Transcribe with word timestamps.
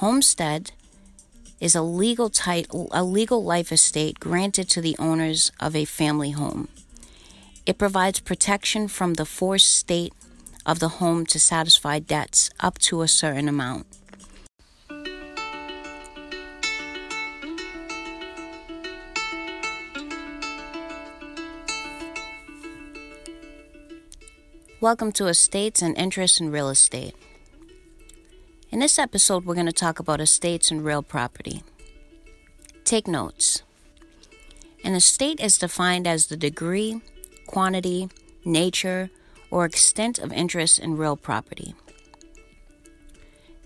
Homestead 0.00 0.72
is 1.58 1.74
a 1.74 1.80
legal 1.80 2.28
title, 2.28 2.88
a 2.92 3.02
legal 3.02 3.42
life 3.42 3.72
estate 3.72 4.20
granted 4.20 4.68
to 4.68 4.82
the 4.82 4.94
owners 4.98 5.50
of 5.58 5.74
a 5.74 5.86
family 5.86 6.32
home. 6.32 6.68
It 7.64 7.78
provides 7.78 8.20
protection 8.20 8.88
from 8.88 9.14
the 9.14 9.24
forced 9.24 9.74
state 9.74 10.12
of 10.66 10.80
the 10.80 11.00
home 11.00 11.24
to 11.24 11.40
satisfy 11.40 11.98
debts 11.98 12.50
up 12.60 12.76
to 12.80 13.00
a 13.00 13.08
certain 13.08 13.48
amount. 13.48 13.86
Welcome 24.78 25.12
to 25.12 25.28
Estates 25.28 25.80
and 25.80 25.96
Interest 25.96 26.38
in 26.38 26.50
Real 26.50 26.68
Estate. 26.68 27.14
In 28.76 28.80
this 28.80 28.98
episode, 28.98 29.46
we're 29.46 29.54
going 29.54 29.64
to 29.64 29.72
talk 29.72 30.00
about 30.00 30.20
estates 30.20 30.70
and 30.70 30.84
real 30.84 31.02
property. 31.02 31.62
Take 32.84 33.08
notes. 33.08 33.62
An 34.84 34.92
estate 34.92 35.40
is 35.40 35.56
defined 35.56 36.06
as 36.06 36.26
the 36.26 36.36
degree, 36.36 37.00
quantity, 37.46 38.10
nature, 38.44 39.08
or 39.50 39.64
extent 39.64 40.18
of 40.18 40.30
interest 40.30 40.78
in 40.78 40.98
real 40.98 41.16
property. 41.16 41.74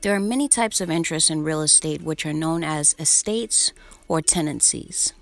There 0.03 0.15
are 0.15 0.21
many 0.21 0.47
types 0.47 0.81
of 0.81 0.93
interest 0.93 1.29
in 1.29 1.43
real 1.43 1.63
estate 1.63 2.03
which 2.03 2.25
are 2.25 2.33
known 2.33 2.63
as 2.63 2.95
estates 3.01 3.73
or 4.07 4.23
tenancies. 4.23 5.13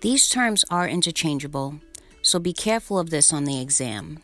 These 0.00 0.30
terms 0.30 0.64
are 0.70 0.88
interchangeable, 0.88 1.78
so 2.22 2.38
be 2.38 2.54
careful 2.54 2.98
of 2.98 3.10
this 3.10 3.34
on 3.34 3.44
the 3.44 3.60
exam. 3.60 4.22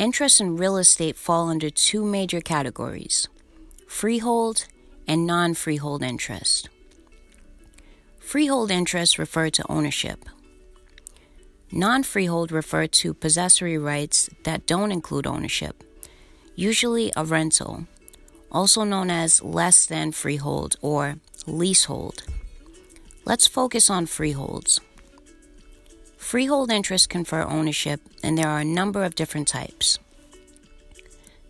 Interests 0.00 0.40
in 0.40 0.56
real 0.56 0.78
estate 0.78 1.18
fall 1.18 1.50
under 1.50 1.68
two 1.68 2.02
major 2.02 2.40
categories 2.40 3.28
freehold 3.86 4.66
and 5.06 5.26
non 5.26 5.52
freehold 5.52 6.02
interest. 6.02 6.70
Freehold 8.18 8.70
interests 8.70 9.18
refer 9.18 9.50
to 9.50 9.62
ownership. 9.70 10.24
Non 11.70 12.02
freehold 12.02 12.50
refer 12.50 12.86
to 12.86 13.12
possessory 13.12 13.76
rights 13.76 14.30
that 14.44 14.66
don't 14.66 14.90
include 14.90 15.26
ownership, 15.26 15.84
usually 16.56 17.12
a 17.14 17.22
rental, 17.22 17.84
also 18.50 18.84
known 18.84 19.10
as 19.10 19.42
less 19.42 19.84
than 19.84 20.12
freehold 20.12 20.76
or 20.80 21.16
leasehold. 21.46 22.22
Let's 23.26 23.46
focus 23.46 23.90
on 23.90 24.06
freeholds. 24.06 24.80
Freehold 26.20 26.70
interests 26.70 27.08
confer 27.08 27.42
ownership, 27.42 28.00
and 28.22 28.38
there 28.38 28.46
are 28.46 28.60
a 28.60 28.64
number 28.64 29.02
of 29.02 29.16
different 29.16 29.48
types. 29.48 29.98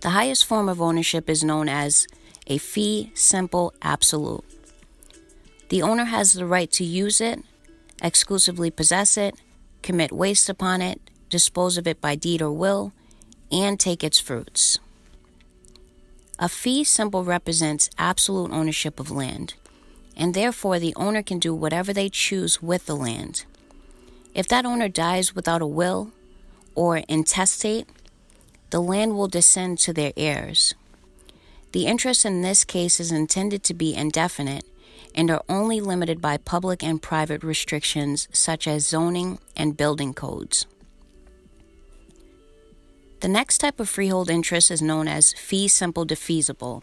The 0.01 0.11
highest 0.11 0.47
form 0.47 0.71
of 0.71 0.81
ownership 0.81 1.29
is 1.29 1.45
known 1.45 1.69
as 1.69 2.07
a 2.47 2.57
fee 2.57 3.11
simple 3.15 3.75
absolute. 3.83 4.45
The 5.69 5.83
owner 5.83 6.05
has 6.05 6.33
the 6.33 6.47
right 6.47 6.71
to 6.71 6.85
use 6.85 7.21
it, 7.21 7.41
exclusively 8.01 8.71
possess 8.71 9.19
it, 9.19 9.35
commit 9.83 10.12
waste 10.12 10.49
upon 10.49 10.81
it, 10.81 10.99
dispose 11.29 11.77
of 11.77 11.87
it 11.87 12.01
by 12.01 12.15
deed 12.15 12.41
or 12.41 12.53
will, 12.53 12.93
and 13.53 13.79
take 13.79 14.03
its 14.03 14.19
fruits. 14.19 14.79
A 16.39 16.49
fee 16.49 16.84
simple 16.84 17.25
represents 17.25 17.91
absolute 17.99 18.51
ownership 18.51 18.99
of 18.99 19.11
land, 19.11 19.55
and 20.17 20.33
therefore 20.33 20.79
the 20.79 20.95
owner 20.97 21.23
can 21.23 21.39
do 21.39 21.55
whatever 21.55 21.93
they 21.93 22.09
choose 22.09 22.62
with 22.62 22.87
the 22.87 22.97
land. 22.97 23.45
If 24.34 24.48
that 24.48 24.64
owner 24.64 24.89
dies 24.89 25.34
without 25.34 25.62
a 25.62 25.67
will 25.67 26.12
or 26.75 26.98
intestate, 27.09 27.89
the 28.70 28.81
land 28.81 29.17
will 29.17 29.28
descend 29.28 29.78
to 29.81 29.92
their 29.92 30.12
heirs. 30.17 30.75
The 31.72 31.87
interest 31.87 32.25
in 32.25 32.42
this 32.42 32.64
case 32.64 33.00
is 33.00 33.12
intended 33.12 33.62
to 33.64 33.75
be 33.75 33.95
indefinite 33.95 34.64
and 35.14 35.31
are 35.31 35.42
only 35.48 35.81
limited 35.81 36.20
by 36.20 36.37
public 36.37 36.83
and 36.83 37.03
private 37.03 37.42
restrictions 37.42 38.28
such 38.33 38.67
as 38.69 38.87
zoning 38.87 39.39
and 39.56 39.77
building 39.77 40.15
codes. 40.15 40.66
The 43.21 43.28
next 43.28 43.59
type 43.59 43.81
of 43.81 43.88
freehold 43.88 44.31
interest 44.31 44.71
is 44.71 44.81
known 44.81 45.06
as 45.06 45.32
fee 45.34 45.69
simple 45.69 46.06
defeasible. 46.06 46.82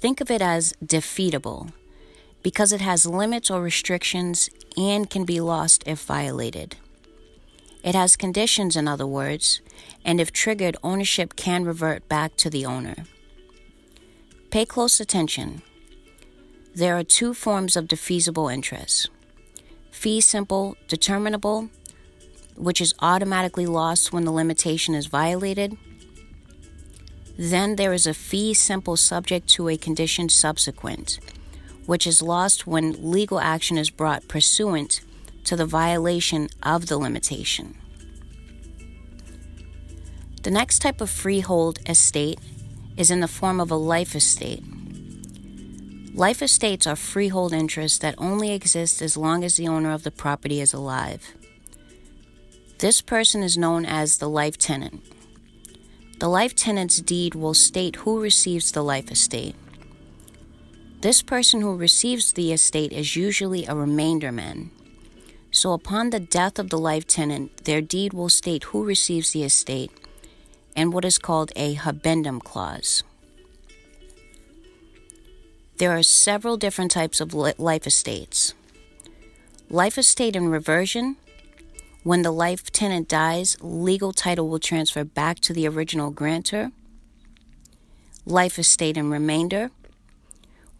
Think 0.00 0.20
of 0.20 0.30
it 0.30 0.42
as 0.42 0.72
defeatable 0.84 1.72
because 2.42 2.72
it 2.72 2.80
has 2.80 3.06
limits 3.06 3.50
or 3.50 3.62
restrictions 3.62 4.50
and 4.76 5.08
can 5.08 5.24
be 5.24 5.40
lost 5.40 5.84
if 5.86 6.02
violated. 6.04 6.76
It 7.82 7.94
has 7.94 8.16
conditions, 8.16 8.76
in 8.76 8.86
other 8.86 9.06
words, 9.06 9.60
and 10.04 10.20
if 10.20 10.32
triggered, 10.32 10.76
ownership 10.82 11.34
can 11.36 11.64
revert 11.64 12.08
back 12.08 12.36
to 12.36 12.50
the 12.50 12.64
owner. 12.64 12.94
Pay 14.50 14.66
close 14.66 15.00
attention. 15.00 15.62
There 16.74 16.96
are 16.96 17.04
two 17.04 17.34
forms 17.34 17.76
of 17.76 17.86
defeasible 17.86 18.52
interest 18.52 19.08
fee 19.90 20.20
simple 20.20 20.76
determinable, 20.88 21.68
which 22.56 22.80
is 22.80 22.94
automatically 23.00 23.66
lost 23.66 24.12
when 24.12 24.24
the 24.24 24.32
limitation 24.32 24.94
is 24.94 25.06
violated. 25.06 25.76
Then 27.38 27.76
there 27.76 27.92
is 27.92 28.06
a 28.06 28.14
fee 28.14 28.52
simple 28.52 28.96
subject 28.96 29.48
to 29.50 29.68
a 29.68 29.76
condition 29.76 30.28
subsequent 30.28 31.20
which 31.86 32.06
is 32.06 32.22
lost 32.22 32.66
when 32.66 33.10
legal 33.10 33.40
action 33.40 33.76
is 33.76 33.90
brought 33.90 34.28
pursuant 34.28 35.00
to 35.44 35.56
the 35.56 35.66
violation 35.66 36.48
of 36.62 36.86
the 36.86 36.98
limitation. 36.98 37.76
The 40.42 40.50
next 40.50 40.80
type 40.80 41.00
of 41.00 41.10
freehold 41.10 41.78
estate 41.88 42.40
is 42.96 43.10
in 43.10 43.20
the 43.20 43.28
form 43.28 43.60
of 43.60 43.70
a 43.70 43.76
life 43.76 44.14
estate. 44.14 44.64
Life 46.14 46.42
estates 46.42 46.86
are 46.86 46.96
freehold 46.96 47.52
interests 47.52 47.98
that 47.98 48.14
only 48.18 48.52
exist 48.52 49.00
as 49.00 49.16
long 49.16 49.44
as 49.44 49.56
the 49.56 49.68
owner 49.68 49.92
of 49.92 50.02
the 50.02 50.10
property 50.10 50.60
is 50.60 50.74
alive. 50.74 51.34
This 52.78 53.00
person 53.00 53.42
is 53.42 53.56
known 53.56 53.86
as 53.86 54.18
the 54.18 54.28
life 54.28 54.58
tenant. 54.58 55.02
The 56.18 56.28
life 56.28 56.54
tenant's 56.54 57.00
deed 57.00 57.34
will 57.34 57.54
state 57.54 57.96
who 57.96 58.20
receives 58.20 58.72
the 58.72 58.82
life 58.82 59.10
estate. 59.10 59.54
This 61.02 61.20
person 61.20 61.62
who 61.62 61.74
receives 61.74 62.32
the 62.32 62.52
estate 62.52 62.92
is 62.92 63.16
usually 63.16 63.64
a 63.64 63.74
remainderman. 63.74 64.68
So, 65.50 65.72
upon 65.72 66.10
the 66.10 66.20
death 66.20 66.60
of 66.60 66.70
the 66.70 66.78
life 66.78 67.08
tenant, 67.08 67.64
their 67.64 67.80
deed 67.80 68.12
will 68.12 68.28
state 68.28 68.70
who 68.70 68.84
receives 68.84 69.32
the 69.32 69.42
estate 69.42 69.90
and 70.76 70.92
what 70.92 71.04
is 71.04 71.18
called 71.18 71.50
a 71.56 71.74
habendum 71.74 72.40
clause. 72.40 73.02
There 75.78 75.90
are 75.90 76.04
several 76.04 76.56
different 76.56 76.92
types 76.92 77.20
of 77.20 77.34
life 77.34 77.84
estates. 77.84 78.54
Life 79.68 79.98
estate 79.98 80.36
in 80.36 80.50
reversion. 80.50 81.16
When 82.04 82.22
the 82.22 82.30
life 82.30 82.70
tenant 82.70 83.08
dies, 83.08 83.56
legal 83.60 84.12
title 84.12 84.48
will 84.48 84.60
transfer 84.60 85.02
back 85.02 85.40
to 85.40 85.52
the 85.52 85.66
original 85.66 86.12
grantor. 86.12 86.70
Life 88.24 88.56
estate 88.56 88.96
in 88.96 89.10
remainder. 89.10 89.72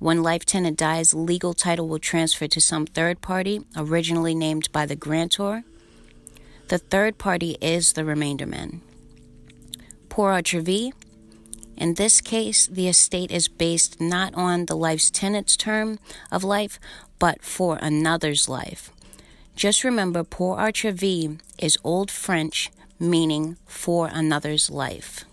When 0.03 0.25
life 0.25 0.45
tenant 0.45 0.79
dies, 0.79 1.15
legal 1.15 1.55
title 1.55 1.87
will 1.87 2.01
transfer 2.01 2.49
to 2.49 2.61
some 2.61 2.87
third 2.87 3.21
party 3.21 3.65
originally 3.77 4.35
named 4.35 4.67
by 4.73 4.85
the 4.85 4.97
grantor. 4.97 5.63
The 6.67 6.79
third 6.79 7.19
party 7.19 7.57
is 7.61 7.93
the 7.93 8.05
remainder 8.05 8.45
remainderman. 8.45 8.81
Pur 10.09 10.33
autre 10.33 10.61
vie. 10.61 10.91
In 11.77 11.95
this 11.95 12.21
case, 12.21 12.67
the 12.67 12.89
estate 12.89 13.31
is 13.31 13.47
based 13.47 14.01
not 14.01 14.35
on 14.35 14.67
the 14.67 14.75
life's 14.75 15.09
tenant's 15.09 15.57
term 15.57 16.01
of 16.33 16.43
life, 16.43 16.81
but 17.21 17.41
for 17.45 17.77
another's 17.77 18.49
life. 18.49 18.91
Just 19.55 19.85
remember, 19.85 20.25
pur 20.25 20.59
autre 20.59 20.91
vie 20.91 21.39
is 21.59 21.79
Old 21.85 22.11
French 22.11 22.73
meaning 22.99 23.57
for 23.67 24.09
another's 24.09 24.69
life. 24.69 25.25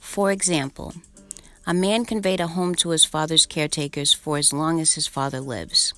For 0.00 0.32
example, 0.32 0.94
a 1.68 1.74
man 1.74 2.06
conveyed 2.06 2.40
a 2.40 2.46
home 2.46 2.74
to 2.74 2.88
his 2.88 3.04
father's 3.04 3.44
caretakers 3.44 4.14
for 4.14 4.38
as 4.38 4.54
long 4.54 4.80
as 4.80 4.94
his 4.94 5.06
father 5.06 5.38
lives. 5.38 5.92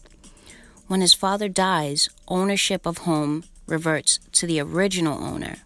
When 0.89 1.01
his 1.01 1.15
father 1.15 1.49
dies, 1.49 2.09
ownership 2.27 2.87
of 2.87 2.99
home 2.99 3.45
reverts 3.69 4.19
to 4.33 4.49
the 4.49 4.59
original 4.59 5.23
owner. 5.23 5.59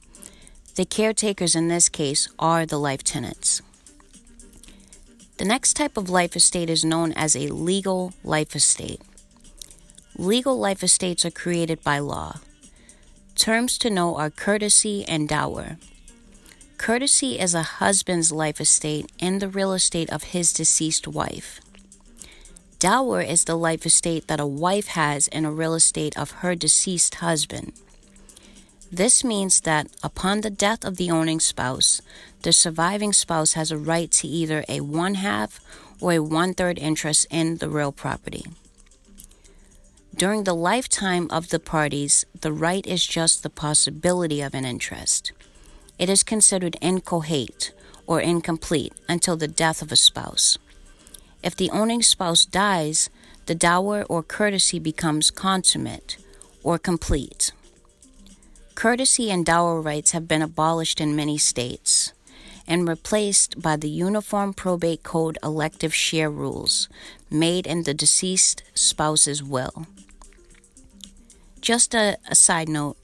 The 0.74 0.84
caretakers 0.84 1.56
in 1.56 1.68
this 1.68 1.88
case 1.88 2.28
are 2.38 2.66
the 2.66 2.76
life 2.76 3.02
tenants. 3.02 3.62
The 5.38 5.46
next 5.46 5.72
type 5.72 5.96
of 5.96 6.10
life 6.10 6.36
estate 6.36 6.68
is 6.68 6.84
known 6.84 7.14
as 7.14 7.34
a 7.34 7.48
legal 7.48 8.12
life 8.22 8.54
estate. 8.54 9.00
Legal 10.18 10.58
life 10.58 10.82
estates 10.82 11.24
are 11.24 11.30
created 11.30 11.82
by 11.82 11.98
law. 11.98 12.40
Terms 13.36 13.78
to 13.78 13.88
know 13.88 14.16
are 14.16 14.28
curtesy 14.28 15.06
and 15.08 15.26
dower. 15.26 15.78
Curtesy 16.84 17.40
is 17.40 17.54
a 17.54 17.80
husband's 17.80 18.30
life 18.30 18.60
estate 18.60 19.10
and 19.18 19.40
the 19.40 19.48
real 19.48 19.72
estate 19.72 20.10
of 20.10 20.34
his 20.34 20.52
deceased 20.52 21.08
wife. 21.08 21.58
Dower 22.78 23.22
is 23.22 23.44
the 23.44 23.56
life 23.56 23.86
estate 23.86 24.26
that 24.26 24.38
a 24.38 24.44
wife 24.44 24.88
has 24.88 25.26
in 25.28 25.46
a 25.46 25.50
real 25.50 25.72
estate 25.72 26.14
of 26.18 26.42
her 26.42 26.54
deceased 26.54 27.14
husband. 27.14 27.72
This 28.92 29.24
means 29.24 29.62
that 29.62 29.86
upon 30.02 30.42
the 30.42 30.50
death 30.50 30.84
of 30.84 30.98
the 30.98 31.10
owning 31.10 31.40
spouse, 31.40 32.02
the 32.42 32.52
surviving 32.52 33.14
spouse 33.14 33.54
has 33.54 33.70
a 33.70 33.78
right 33.78 34.10
to 34.10 34.28
either 34.28 34.62
a 34.68 34.80
one 34.80 35.14
half 35.14 35.60
or 36.02 36.12
a 36.12 36.18
one 36.18 36.52
third 36.52 36.78
interest 36.78 37.26
in 37.30 37.56
the 37.56 37.70
real 37.70 37.92
property. 37.92 38.44
During 40.14 40.44
the 40.44 40.54
lifetime 40.54 41.28
of 41.30 41.48
the 41.48 41.60
parties, 41.60 42.26
the 42.38 42.52
right 42.52 42.86
is 42.86 43.06
just 43.06 43.42
the 43.42 43.48
possibility 43.48 44.42
of 44.42 44.52
an 44.52 44.66
interest. 44.66 45.32
It 45.98 46.08
is 46.08 46.22
considered 46.22 46.76
inchoate 46.80 47.72
or 48.06 48.20
incomplete 48.20 48.92
until 49.08 49.36
the 49.36 49.48
death 49.48 49.80
of 49.82 49.92
a 49.92 49.96
spouse. 49.96 50.58
If 51.42 51.54
the 51.54 51.70
owning 51.70 52.02
spouse 52.02 52.44
dies, 52.44 53.10
the 53.46 53.54
dower 53.54 54.04
or 54.04 54.22
curtesy 54.22 54.78
becomes 54.78 55.30
consummate 55.30 56.16
or 56.62 56.78
complete. 56.78 57.52
Curtesy 58.74 59.30
and 59.30 59.46
dower 59.46 59.80
rights 59.80 60.12
have 60.12 60.26
been 60.26 60.42
abolished 60.42 61.00
in 61.00 61.14
many 61.14 61.38
states 61.38 62.12
and 62.66 62.88
replaced 62.88 63.60
by 63.60 63.76
the 63.76 63.88
Uniform 63.88 64.54
Probate 64.54 65.02
Code 65.02 65.38
elective 65.42 65.94
share 65.94 66.30
rules 66.30 66.88
made 67.30 67.66
in 67.66 67.82
the 67.82 67.94
deceased 67.94 68.62
spouse's 68.74 69.42
will. 69.42 69.86
Just 71.60 71.94
a, 71.94 72.16
a 72.28 72.34
side 72.34 72.68
note 72.68 72.96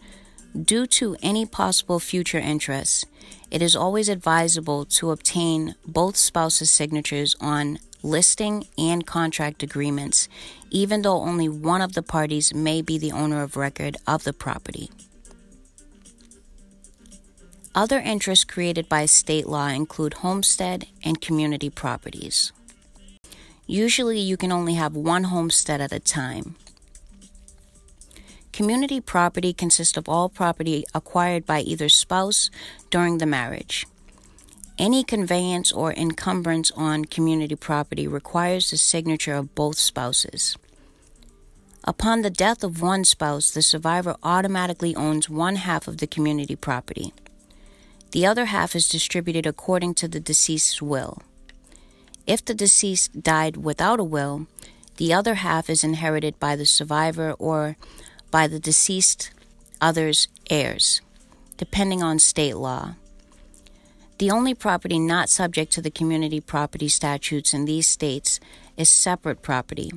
due 0.55 0.87
to 0.87 1.17
any 1.23 1.47
possible 1.47 2.01
future 2.01 2.39
interests, 2.39 3.05
it 3.51 3.63
is 3.63 3.77
always 3.77 4.09
advisable 4.09 4.85
to 4.85 5.11
obtain 5.11 5.75
both 5.87 6.17
spouses' 6.17 6.71
signatures 6.71 7.37
on 7.41 7.79
listing 8.03 8.67
and 8.79 9.07
contract 9.07 9.63
agreements, 9.63 10.29
even 10.71 11.03
though 11.03 11.21
only 11.21 11.49
one 11.49 11.81
of 11.81 11.95
the 11.95 12.03
parties 12.03 12.55
may 12.55 12.81
be 12.81 12.99
the 12.99 13.13
owner 13.13 13.43
of 13.43 13.57
record 13.57 13.97
of 14.07 14.25
the 14.25 14.33
property. 14.33 14.91
Other 17.75 18.01
interests 18.01 18.45
created 18.45 18.89
by 18.89 19.07
state 19.07 19.47
law 19.47 19.69
include 19.69 20.15
homestead 20.15 20.87
and 21.05 21.21
community 21.21 21.71
properties. 21.71 22.53
Usually, 23.67 24.19
you 24.19 24.37
can 24.37 24.51
only 24.51 24.75
have 24.75 24.97
one 24.97 25.25
homestead 25.25 25.81
at 25.81 25.93
a 25.93 26.01
time. 26.01 26.57
Community 28.61 29.01
property 29.01 29.55
consists 29.55 29.97
of 29.97 30.07
all 30.07 30.29
property 30.29 30.85
acquired 30.93 31.47
by 31.47 31.61
either 31.61 31.89
spouse 31.89 32.51
during 32.91 33.17
the 33.17 33.25
marriage. 33.25 33.87
Any 34.79 35.03
conveyance 35.03 35.73
or 35.73 35.95
encumbrance 35.95 36.71
on 36.73 37.07
community 37.07 37.57
property 37.57 38.07
requires 38.07 38.71
the 38.71 38.77
signature 38.77 39.33
of 39.33 39.55
both 39.55 39.79
spouses. 39.79 40.59
Upon 41.85 42.21
the 42.21 42.29
death 42.29 42.63
of 42.63 42.83
one 42.83 43.05
spouse, 43.05 43.51
the 43.51 43.63
survivor 43.63 44.15
automatically 44.23 44.95
owns 44.95 45.31
one 45.31 45.57
half 45.57 45.89
of 45.89 45.97
the 45.97 46.07
community 46.07 46.55
property. 46.55 47.15
The 48.11 48.27
other 48.27 48.45
half 48.45 48.77
is 48.77 48.91
distributed 48.91 49.47
according 49.47 49.95
to 49.95 50.07
the 50.07 50.21
deceased's 50.21 50.83
will. 50.83 51.23
If 52.27 52.45
the 52.45 52.53
deceased 52.53 53.23
died 53.23 53.57
without 53.57 54.01
a 54.01 54.05
will, 54.05 54.49
the 54.99 55.15
other 55.15 55.37
half 55.37 55.71
is 55.71 55.83
inherited 55.83 56.39
by 56.39 56.57
the 56.57 56.67
survivor 56.67 57.33
or 57.39 57.79
by 58.31 58.47
the 58.47 58.61
deceased 58.61 59.31
other's 59.81 60.29
heirs, 60.49 61.01
depending 61.57 62.03
on 62.03 62.19
state 62.19 62.57
law. 62.57 62.95
The 64.19 64.31
only 64.31 64.55
property 64.55 64.99
not 64.99 65.31
subject 65.31 65.73
to 65.73 65.83
the 65.83 65.91
community 65.91 66.41
property 66.41 66.89
statutes 66.89 67.55
in 67.55 67.65
these 67.65 67.89
states 67.89 68.39
is 68.77 68.91
separate 68.91 69.41
property, 69.41 69.91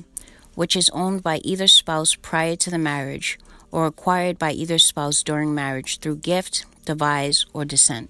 which 0.54 0.76
is 0.76 0.88
owned 0.90 1.22
by 1.22 1.38
either 1.38 1.68
spouse 1.68 2.14
prior 2.14 2.56
to 2.56 2.70
the 2.70 2.78
marriage 2.78 3.38
or 3.70 3.86
acquired 3.86 4.38
by 4.38 4.52
either 4.52 4.78
spouse 4.78 5.22
during 5.22 5.54
marriage 5.54 5.98
through 5.98 6.16
gift, 6.16 6.64
devise, 6.86 7.44
or 7.52 7.64
descent. 7.64 8.08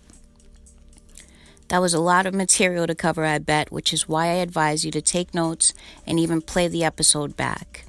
That 1.68 1.80
was 1.80 1.94
a 1.94 2.00
lot 2.00 2.26
of 2.26 2.34
material 2.34 2.86
to 2.86 2.94
cover, 2.94 3.24
I 3.24 3.38
bet, 3.38 3.72
which 3.72 3.92
is 3.92 4.06
why 4.06 4.26
I 4.26 4.34
advise 4.34 4.84
you 4.84 4.90
to 4.92 5.00
take 5.00 5.34
notes 5.34 5.72
and 6.06 6.20
even 6.20 6.42
play 6.42 6.68
the 6.68 6.84
episode 6.84 7.36
back. 7.36 7.86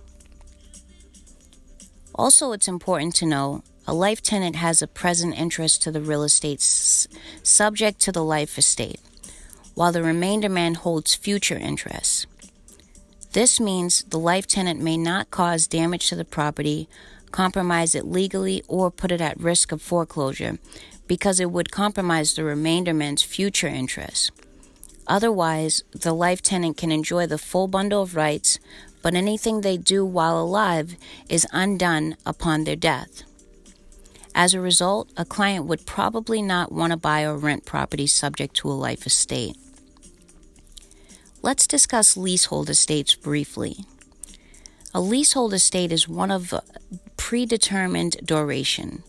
Also, 2.17 2.53
it's 2.53 2.67
important 2.67 3.13
to 3.15 3.25
know 3.25 3.62
a 3.85 3.94
life 3.94 4.21
tenant 4.21 4.56
has 4.56 4.81
a 4.81 4.88
present 4.88 5.38
interest 5.38 5.83
to 5.83 5.91
the 5.91 6.01
real 6.01 6.23
estate 6.23 6.62
subject 6.62 8.00
to 8.00 8.12
the 8.12 8.23
life 8.23 8.57
estate, 8.57 9.01
while 9.73 9.91
the 9.91 10.01
remainder 10.01 10.50
man 10.50 10.75
holds 10.75 11.13
future 11.13 11.57
interests. 11.57 12.25
This 13.33 13.59
means 13.59 14.03
the 14.03 14.17
life 14.17 14.47
tenant 14.47 14.81
may 14.81 14.95
not 14.95 15.29
cause 15.29 15.67
damage 15.67 16.07
to 16.07 16.15
the 16.15 16.23
property, 16.23 16.88
compromise 17.31 17.94
it 17.94 18.06
legally, 18.06 18.63
or 18.69 18.89
put 18.89 19.11
it 19.11 19.19
at 19.19 19.38
risk 19.38 19.73
of 19.73 19.81
foreclosure 19.81 20.57
because 21.07 21.41
it 21.41 21.51
would 21.51 21.69
compromise 21.69 22.33
the 22.33 22.44
remainder 22.45 22.94
man's 22.94 23.21
future 23.21 23.68
interests. 23.68 24.31
Otherwise, 25.07 25.84
the 25.92 26.13
life 26.13 26.42
tenant 26.42 26.78
can 26.78 26.92
enjoy 26.92 27.28
the 27.28 27.38
full 27.38 27.68
bundle 27.68 28.02
of 28.02 28.16
rights 28.16 28.60
but 29.06 29.13
anything 29.13 29.62
they 29.62 29.78
do 29.78 30.04
while 30.04 30.42
alive 30.42 30.96
is 31.30 31.46
undone 31.54 32.18
upon 32.25 32.63
their 32.63 32.75
death. 32.75 33.22
As 34.34 34.56
a 34.56 34.60
result, 34.60 35.12
a 35.16 35.24
client 35.24 35.66
would 35.66 35.86
probably 35.86 36.42
not 36.42 36.72
want 36.72 36.90
to 36.90 36.98
buy 36.98 37.22
or 37.22 37.38
rent 37.38 37.66
property 37.66 38.07
subject 38.07 38.56
to 38.56 38.72
a 38.72 38.74
life 38.74 39.06
estate. 39.06 39.56
Let's 41.44 41.68
discuss 41.68 42.18
leasehold 42.18 42.68
estates 42.68 43.13
briefly. 43.13 43.86
A 44.92 45.00
leasehold 45.00 45.54
estate 45.54 45.92
is 45.92 46.10
one 46.10 46.31
of 46.31 46.52
predetermined 47.16 48.18
duration. 48.25 49.04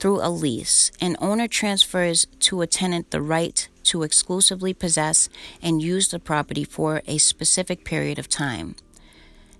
Through 0.00 0.26
a 0.26 0.28
lease, 0.28 0.90
an 1.00 1.16
owner 1.20 1.46
transfers 1.46 2.26
to 2.40 2.62
a 2.62 2.66
tenant 2.66 3.12
the 3.12 3.22
right 3.22 3.68
to 3.88 4.02
exclusively 4.02 4.72
possess 4.72 5.28
and 5.62 5.82
use 5.82 6.08
the 6.08 6.18
property 6.18 6.64
for 6.64 7.02
a 7.06 7.18
specific 7.18 7.84
period 7.84 8.18
of 8.18 8.28
time. 8.28 8.76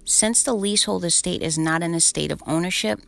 Since 0.05 0.43
the 0.43 0.55
leasehold 0.55 1.05
estate 1.05 1.43
is 1.43 1.59
not 1.59 1.83
an 1.83 1.95
estate 1.95 2.33
of 2.33 2.43
ownership, 2.47 3.01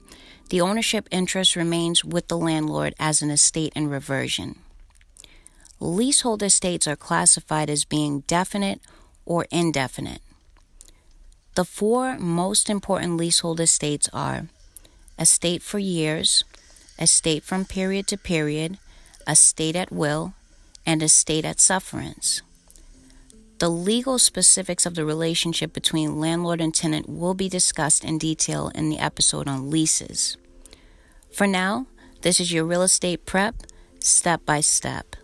the 0.51 0.61
ownership 0.61 1.09
interest 1.11 1.57
remains 1.57 2.05
with 2.05 2.29
the 2.29 2.37
landlord 2.37 2.95
as 2.99 3.23
an 3.23 3.31
estate 3.31 3.73
in 3.75 3.89
reversion. 3.89 4.57
Leasehold 5.79 6.43
estates 6.43 6.87
are 6.87 6.97
classified 6.97 7.71
as 7.71 7.87
being 7.87 8.21
definite 8.27 8.81
or 9.25 9.47
indefinite. 9.51 10.21
The 11.55 11.65
four 11.65 12.19
most 12.19 12.69
important 12.69 13.17
leasehold 13.17 13.61
estates 13.61 14.09
are 14.13 14.49
estate 15.19 15.63
for 15.63 15.79
years, 15.79 16.45
estate 16.99 17.45
from 17.45 17.65
period 17.65 18.07
to 18.09 18.19
period, 18.19 18.79
estate 19.27 19.77
at 19.77 19.91
will, 19.91 20.35
and 20.87 21.03
estate 21.03 21.45
at 21.45 21.61
sufferance. 21.61 22.43
The 23.59 23.69
legal 23.69 24.19
specifics 24.19 24.87
of 24.87 24.95
the 24.95 25.05
relationship 25.05 25.73
between 25.75 26.19
landlord 26.19 26.61
and 26.63 26.75
tenant 26.75 27.09
will 27.09 27.35
be 27.35 27.49
discussed 27.49 28.05
in 28.05 28.17
detail 28.17 28.71
in 28.75 28.89
the 28.89 28.99
episode 28.99 29.47
on 29.47 29.71
leases. 29.71 30.39
For 31.31 31.47
now, 31.47 31.87
this 32.23 32.41
is 32.41 32.53
your 32.53 32.65
real 32.65 32.83
estate 32.83 33.27
prep, 33.27 33.55
step 33.99 34.47
by 34.47 34.61
step. 34.63 35.15